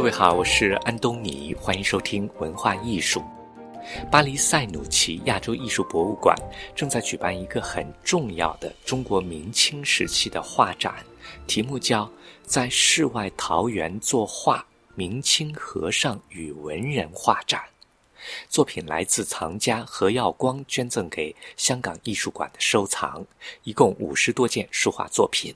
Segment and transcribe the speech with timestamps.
[0.00, 3.22] 各位好，我是安东尼，欢迎收听文化艺术。
[4.10, 6.34] 巴黎塞努奇亚洲艺术博物馆
[6.74, 11.04] 正在举办一个很重要的中国明清时期的画展，
[11.46, 12.06] 题目叫
[12.46, 17.60] 《在世外桃源作画：明清和尚与文人画展》。
[18.48, 23.22] 作品来自藏家何耀光捐赠给香港艺术馆的收藏，
[23.64, 25.54] 一共五十多件书画作品。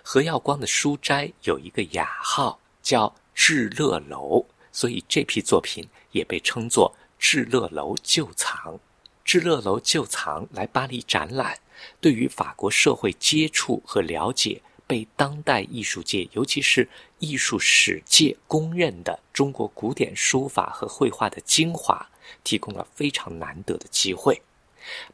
[0.00, 8.78] 何耀光的书斋有一个雅号叫至乐楼，所以这批作品也被称作至乐楼旧藏。
[9.24, 11.58] 至乐楼旧藏来巴黎展览，
[12.00, 16.88] 对于法国社会接触和了解被当代艺术界，尤其是
[17.20, 22.04] 艺术史界公认的中国古典书法和绘画的精华，
[22.42, 24.40] 提供了非常难得的机会。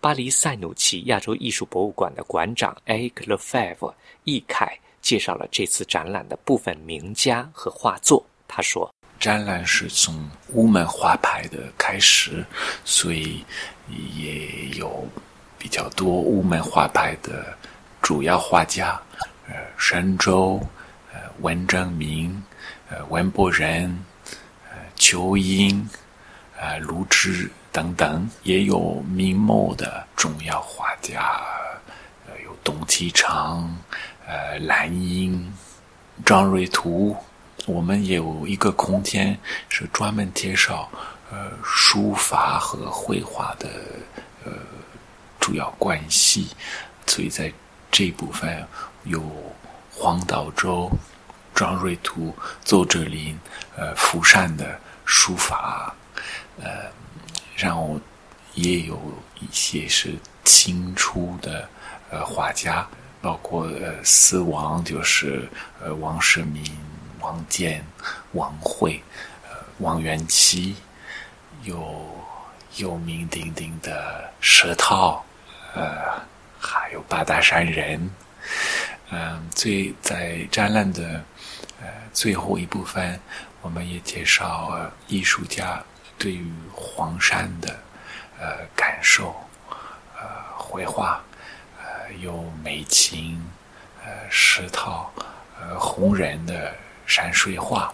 [0.01, 3.93] 巴黎塞努奇亚洲艺术博物馆的馆长 Eric Lefebvre
[4.25, 8.27] 易凯介绍了这次展览的部分名家和画作。
[8.49, 12.45] 他说：“展览是从乌门画派的开始，
[12.85, 13.45] 所以
[14.17, 15.07] 也有
[15.57, 17.57] 比较多乌门画派的
[18.03, 19.01] 主要画家，
[19.47, 20.61] 呃，神州，
[21.15, 22.43] 呃，文征明，
[22.91, 24.05] 呃，文伯仁，
[24.69, 25.89] 呃，邱英，
[26.59, 31.45] 呃，卢植。”等等，也有明末的重要画家，
[32.27, 33.71] 呃，有董其昌、
[34.27, 35.53] 呃，蓝英、
[36.25, 37.17] 张瑞图。
[37.67, 40.89] 我们有一个空间是专门介绍
[41.31, 43.69] 呃书法和绘画的
[44.45, 44.53] 呃
[45.41, 46.49] 主要关系，
[47.07, 47.53] 所以在
[47.91, 48.67] 这部分
[49.05, 49.23] 有
[49.91, 50.91] 黄道周、
[51.55, 53.39] 张瑞图、邹哲林、
[53.77, 55.95] 呃，福善的书法，
[56.63, 56.95] 呃。
[57.57, 57.99] 然后
[58.53, 59.01] 也有
[59.41, 61.67] 一些是清初的
[62.11, 62.87] 呃画家，
[63.21, 65.49] 包括呃四王，就是
[65.81, 66.65] 呃王世民、
[67.21, 67.85] 王建、
[68.33, 69.03] 王慧、
[69.45, 70.77] 呃王元期，
[71.65, 72.09] 有
[72.77, 75.25] 有名鼎鼎的石涛，
[75.75, 76.21] 呃
[76.59, 78.11] 还有八大山人。
[79.11, 81.23] 嗯，最在展览的
[81.81, 83.21] 呃最后一部分，
[83.63, 85.83] 我们也介绍艺术家。
[86.19, 87.69] 对于黄山的
[88.41, 89.37] 呃感受，
[90.17, 90.23] 呃
[90.57, 91.23] 绘画，
[92.21, 93.41] 有美琴，
[94.05, 95.11] 呃石涛，
[95.61, 96.75] 呃红人的
[97.07, 97.93] 山水画，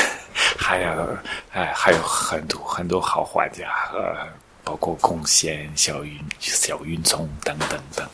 [0.58, 1.18] 还有
[1.52, 4.28] 哎还有很多很多好画家，呃
[4.62, 8.08] 包括贡献小云小云聪等等等。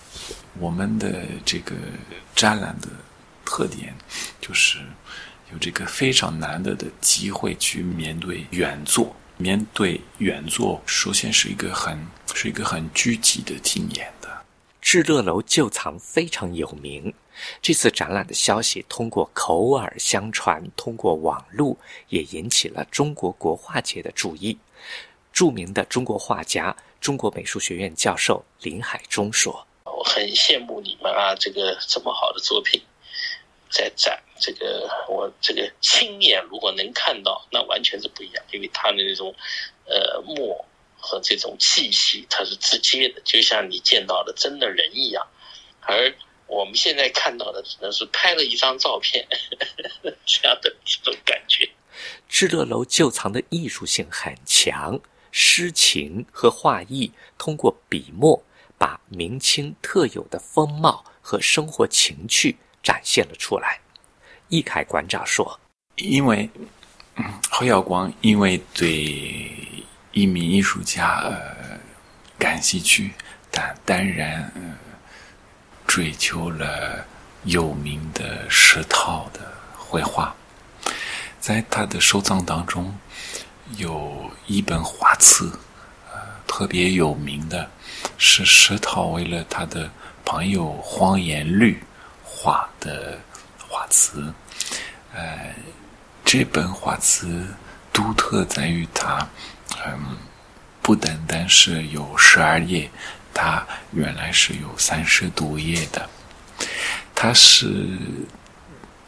[0.59, 1.75] 我们的这个
[2.35, 2.89] 展览的
[3.45, 3.95] 特点
[4.41, 4.79] 就是
[5.53, 9.15] 有这个非常难得的机会去面对原作。
[9.39, 11.99] 面对原作，首先是一个很
[12.35, 14.11] 是一个很具体的经验。
[14.87, 17.13] 至乐楼旧藏非常有名，
[17.61, 21.77] 这次展览的消息通过口耳相传，通过网络
[22.09, 24.57] 也引起了中国国画界的注意。
[25.33, 32.81] 著名的中国画家、中国美术学院教授林海中说：“我很羡慕你们啊，这个这么好的作品。”
[33.69, 39.35] 在展这个，我这个亲眼如果能看到，那完全是不一样，因为他的那种，
[39.85, 40.65] 呃，墨
[41.07, 45.25] 和这种气息，它是直接的，就像你见到的真的人一样。
[45.81, 46.13] 而
[46.49, 49.25] 我们现在看到的，只能是拍了一张照片
[50.27, 51.71] 这样的这种感觉。
[52.29, 54.99] 至乐楼旧藏的艺术性很强，
[55.31, 58.43] 诗情和画意通过笔墨，
[58.77, 62.57] 把明清特有的风貌和生活情趣。
[62.87, 63.81] 展现了出来。
[64.49, 65.59] 易凯馆长说
[65.99, 66.49] ：“因为
[67.51, 69.51] 侯耀光因为对
[70.17, 71.79] 一名艺术家呃
[72.39, 73.13] 感兴趣，
[73.51, 74.51] 但当然
[75.87, 77.05] 追求了
[77.45, 79.41] 有名的石涛的
[79.77, 80.35] 绘画，
[81.39, 82.99] 在他的收藏当中
[83.77, 85.45] 有一本画册，
[86.11, 87.69] 呃特别有名的
[88.17, 89.91] 是石涛为了他的
[90.25, 91.79] 朋友黄延律。”
[92.39, 93.19] 画的
[93.67, 94.33] 画册，
[95.15, 95.53] 呃，
[96.25, 97.27] 这本画册
[97.93, 99.27] 独特在于它，
[99.87, 100.17] 嗯，
[100.83, 102.91] 不单单是有十二页，
[103.35, 106.09] 它原来是有三十多页的。
[107.15, 107.99] 它是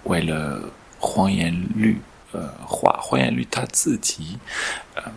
[0.05, 0.63] 为了
[0.99, 2.01] 黄延律，
[2.33, 4.39] 呃，画黄延律他自己，
[4.97, 5.13] 嗯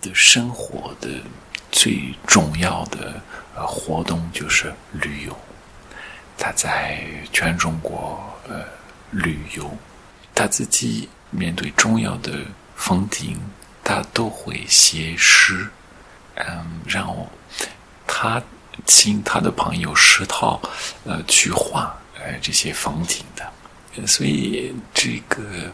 [0.00, 1.08] 的生活的
[1.70, 3.20] 最重要的
[3.54, 5.36] 活动就是旅游。
[6.36, 8.64] 他在全中国呃
[9.10, 9.70] 旅游，
[10.34, 12.32] 他自己面对重要的
[12.74, 13.38] 风景，
[13.84, 15.68] 他都会写诗，
[16.36, 17.30] 嗯，然后
[18.06, 18.42] 他
[18.86, 20.60] 请他的朋友石涛
[21.04, 25.70] 呃去画呃这些风景的，所以这个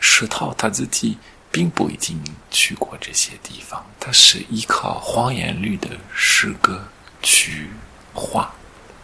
[0.00, 1.16] 石涛他自己
[1.50, 2.20] 并不一定
[2.50, 6.82] 去过这些地方，他是依靠黄延律的诗歌
[7.22, 7.68] 去
[8.12, 8.52] 画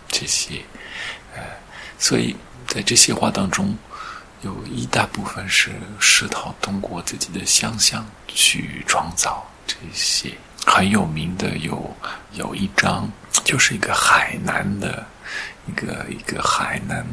[0.09, 0.63] 这些，
[1.35, 1.43] 呃，
[1.99, 2.35] 所以
[2.67, 3.77] 在这些画当中，
[4.43, 10.33] 有一大部分是石涛通过自己的想象去创造这些
[10.67, 11.97] 很有名的，有
[12.33, 13.11] 有一张
[13.45, 15.07] 就是一个海南的
[15.67, 17.05] 一个一个海南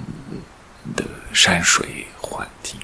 [0.95, 1.03] 的
[1.33, 2.79] 山水环境。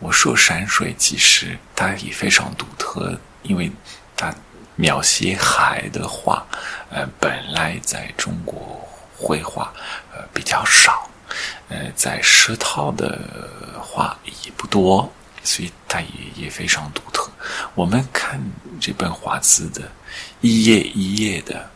[0.00, 3.70] 我说山水其实它也非常独特，因为
[4.16, 4.34] 它
[4.74, 6.44] 描写海的画，
[6.90, 8.86] 呃，本来在中国
[9.16, 9.72] 绘画
[10.12, 11.08] 呃比较少，
[11.68, 13.48] 呃，在石涛的
[13.80, 15.10] 画也不多，
[15.42, 17.30] 所以它也也非常独特。
[17.74, 18.40] 我们看
[18.80, 19.90] 这本画册的
[20.40, 21.68] 一页一页的，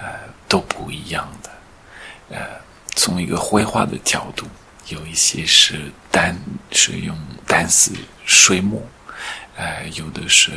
[0.00, 0.04] 呃，
[0.48, 1.50] 都不一样的，
[2.30, 2.46] 呃，
[2.96, 4.46] 从一个绘画的角度。
[4.88, 6.36] 有一些是单
[6.72, 7.16] 是用
[7.46, 7.92] 单色
[8.26, 8.82] 水墨，
[9.56, 10.50] 呃，有的是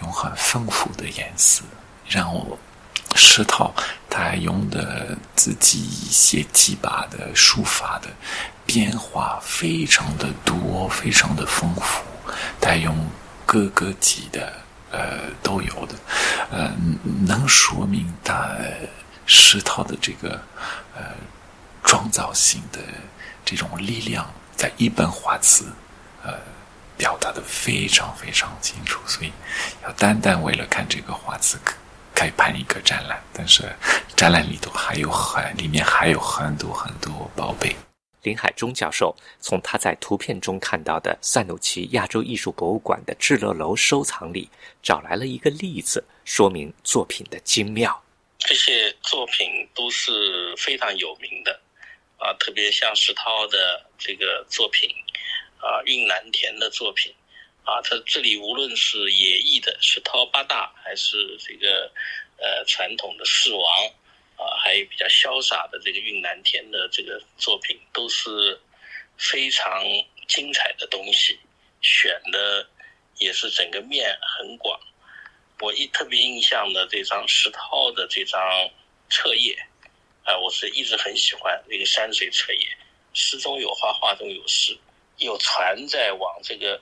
[0.00, 1.64] 用很丰富的颜色。
[2.06, 2.58] 然后
[3.16, 3.74] 石涛
[4.14, 8.10] 他用的自己写几把的书法的
[8.66, 12.04] 变化非常的多，非常的丰富。
[12.60, 12.94] 他用
[13.46, 14.52] 各个级的
[14.90, 15.94] 呃都有的，
[16.50, 16.70] 呃，
[17.26, 18.54] 能说明他
[19.24, 20.38] 石涛的这个
[20.94, 21.02] 呃
[21.82, 22.78] 创造性的。
[23.44, 24.24] 这种力量
[24.54, 25.64] 在一本画册，
[26.22, 26.34] 呃，
[26.96, 29.32] 表达的非常非常清楚，所以
[29.82, 31.58] 要单单为了看这个画册
[32.22, 33.64] 开办一个展览，但是
[34.16, 37.74] 展览里头还有很里面还有很多很多宝贝。
[38.22, 44.48] 林海中教授从他在图片中看到的塞努奇亚洲艺术博物馆的智乐楼收藏里
[44.80, 48.00] 找来了一个例子，说明作品的精妙。
[48.38, 51.60] 这些作品都是非常有名的。
[52.18, 54.88] 啊，特别像石涛的这个作品，
[55.58, 57.12] 啊，韵南田的作品，
[57.64, 61.90] 啊，他这里无论是野艺的石涛八大，还是这个
[62.38, 63.86] 呃传统的四王，
[64.36, 68.60] 啊，还有比较潇洒的这个韵南天的这个作品，都是
[69.16, 69.84] 非常
[70.28, 71.38] 精彩的东西，
[71.80, 72.68] 选的
[73.18, 74.80] 也是整个面很广。
[75.60, 78.40] 我一特别印象的这张石涛的这张
[79.10, 79.56] 册页。
[80.24, 82.64] 啊，我是一直很喜欢那个山水册页，
[83.12, 84.78] 诗中有画，画中有诗，
[85.16, 86.80] 有船在往这个，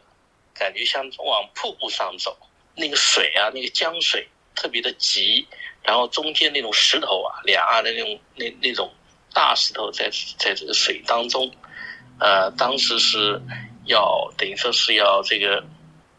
[0.54, 2.36] 感觉像往瀑布上走，
[2.74, 5.46] 那个水啊，那个江水特别的急，
[5.82, 8.92] 然后中间那种石头啊，两岸的那种那那种
[9.32, 11.50] 大石头在在这个水当中，
[12.18, 13.40] 呃，当时是
[13.86, 15.64] 要等于说是要这个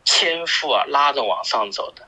[0.06, 2.08] 纤夫啊拉着往上走的，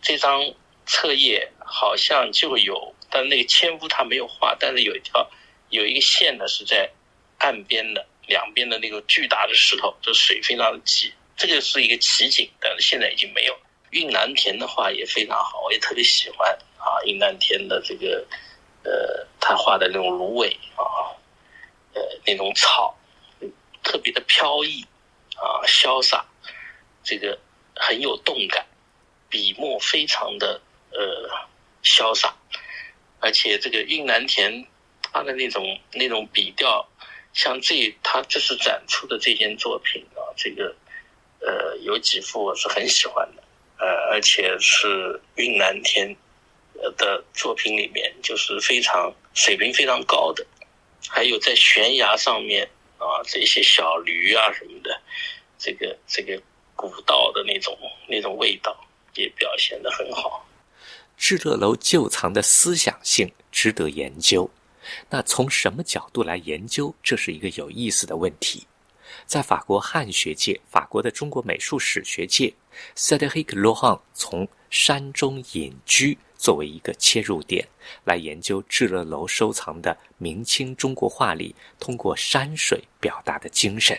[0.00, 0.52] 这张
[0.84, 2.94] 册页好像就有。
[3.08, 5.30] 但那个纤夫他没有画，但是有一条
[5.70, 6.90] 有一个线呢是在
[7.38, 13.56] 岸边的两边的那个巨大的石头，这水非常的急，这个是一个奇景，但是现在已经没有。
[13.90, 18.26] 运南田的画也非常好，我也特别喜欢啊，运南田的这个
[18.82, 21.14] 呃，他画的那种芦苇啊，
[21.94, 22.98] 呃，那种草
[23.82, 24.84] 特别的飘逸
[25.36, 26.26] 啊，潇洒，
[27.04, 27.38] 这个
[27.76, 28.66] 很有动感，
[29.28, 30.60] 笔墨非常的
[30.90, 31.30] 呃
[31.82, 32.34] 潇洒。
[33.20, 34.66] 而且这个韵南田，
[35.00, 36.86] 他的那种那种笔调，
[37.32, 40.74] 像这他这次展出的这件作品啊，这个
[41.40, 43.42] 呃有几幅我是很喜欢的，
[43.78, 46.14] 呃，而且是韵南田
[46.96, 50.46] 的作品里面就是非常水平非常高的，
[51.08, 55.00] 还有在悬崖上面啊这些小驴啊什么的，
[55.58, 56.40] 这个这个
[56.74, 57.76] 古道的那种
[58.08, 58.76] 那种味道
[59.14, 60.46] 也表现的很好。
[61.16, 64.50] 志乐楼旧藏的思想性值得研究。
[65.10, 66.94] 那从什么角度来研究？
[67.02, 68.66] 这是一个有意思的问题。
[69.26, 72.52] 在法国汉学界、法国的中国美术史学界
[72.96, 77.66] ，Cedric Lohan 从山中隐居作为一个切入点，
[78.04, 83.98] 来研究志乐楼收藏的明清中国画里通过山水表达的精神。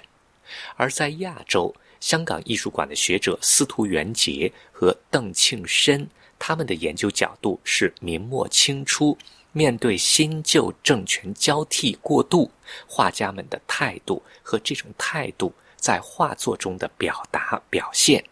[0.76, 6.08] 而在亚洲，香港艺术馆的学者司徒元杰和邓庆深。
[6.40, 9.18] 他们的研究角度是明末清初，
[9.52, 12.52] 面对新旧政权交替过渡，
[12.88, 18.24] 画家们的态度和这种态度在画作中的表达表现。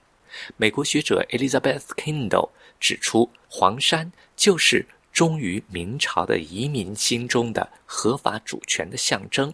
[0.58, 9.54] 美国学者 Elizabeth Kindle 指出，黄山就是忠于明朝的移民心中的合法主权的象征。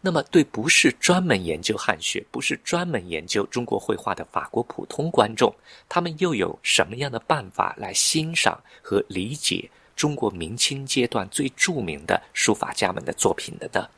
[0.00, 5.54] 那么，对不是专门研究汉学、不是专门研究中国绘画的法国普通观众，
[5.88, 9.70] 他们又有什么样的办法来欣赏和理解
[10.02, 13.88] 中国明清阶段最著名的书法家们的作品的呢？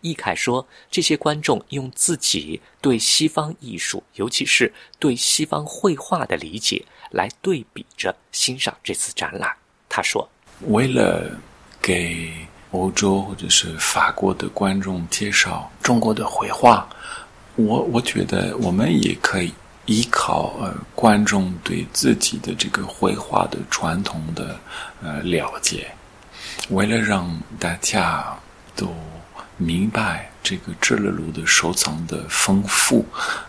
[0.00, 9.54] 易凯说，这些观众用自己对西方艺术，尤其是对西方绘画的理解，来对比着欣赏这次展览。
[9.86, 10.26] 他说
[10.68, 11.38] ：“为了
[11.78, 12.32] 给
[12.70, 16.88] 欧洲或者是法国的观众介绍中国的绘画，
[17.56, 19.52] 我我觉得我们也可以
[19.86, 24.58] 依靠呃观众对自己的这个绘画的传统的
[25.02, 25.90] 呃了解，
[26.70, 28.24] 为了让大家
[28.76, 28.94] 都。”
[29.56, 33.06] 明白这个智乐路的收藏的丰富，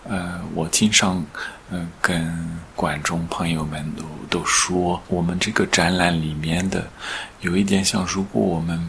[0.08, 1.26] 呃，我经常
[1.72, 2.32] 呃跟
[2.76, 6.88] 观众朋友们都都说，我们这个展览里面的
[7.42, 8.80] 有一点像，如果我们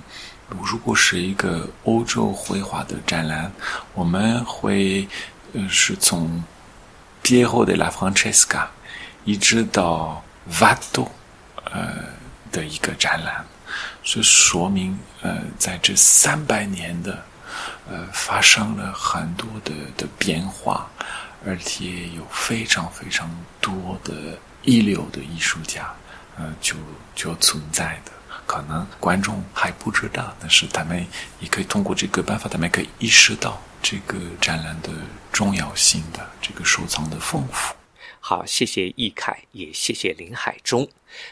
[0.62, 3.50] 如果是一个欧洲绘画的展览，
[3.94, 5.08] 我们会
[5.54, 6.44] 呃是从
[7.26, 8.68] Piero della Francesca
[9.24, 11.08] 一直到 Vatto
[11.64, 12.04] 呃
[12.52, 13.44] 的一个展览。
[14.04, 17.20] 这说明，呃，在这三百年的，
[17.90, 20.88] 呃，发生了很多的的变化，
[21.44, 23.28] 而且有非常非常
[23.60, 25.92] 多的一流的艺术家，
[26.38, 26.76] 呃，就
[27.16, 28.12] 就存在的。
[28.46, 31.04] 可能观众还不知道，但是他们
[31.40, 34.90] 也可以通过这个办法，他们可以意识到这个展览的
[35.32, 37.74] 重要性的这个收藏的丰富。
[38.20, 40.88] 好，谢谢易凯，也谢谢林海中。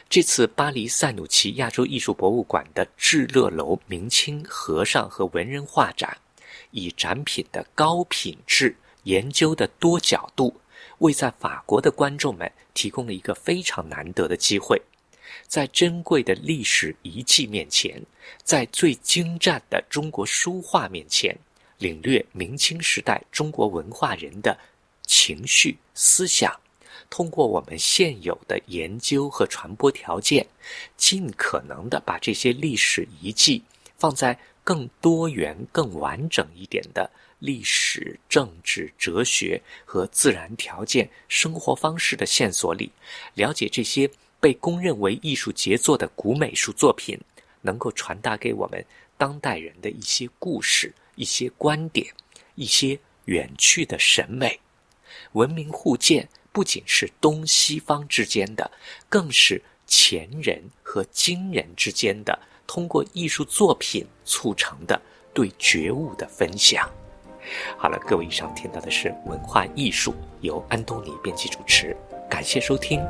[0.08, 6.16] 这次巴黎塞努奇亚洲艺术博物馆的至乐楼明清和尚和文人画展，
[6.70, 10.60] 以展品的高品质、研究的多角度，
[10.98, 14.80] 为在法国的观众们提供了一个非常难得的机会，
[15.46, 18.00] 在珍贵的历史遗迹面前，
[18.42, 21.36] 在最精湛的中国书画面前，
[21.78, 24.58] 领略明清时代中国文化人的
[25.06, 26.54] 情绪、思想。
[27.10, 30.46] 通过我们现有的研究和传播条件，
[30.96, 33.62] 尽可能的把这些历史遗迹
[33.98, 42.90] 放在更多元、更完整一点的历史、政治、哲学和自然条件、生活方式的线索里，
[43.34, 44.10] 了解这些
[44.44, 47.18] 被公认为艺术杰作的古美术作品，
[47.62, 48.84] 能够传达给我们
[49.16, 52.06] 当代人的一些故事、一些观点、
[52.54, 54.60] 一些远去的审美，
[55.32, 56.28] 文明互鉴。
[56.52, 58.70] 不仅是东西方之间的，
[59.08, 65.00] 更是前人和今人之间的，通过艺术作品促成的
[65.32, 66.86] 对觉悟的分享。
[67.78, 71.96] 好了，各位，以上听到的是文化艺术，由安东尼编辑主持，
[72.28, 73.00] 感谢收听。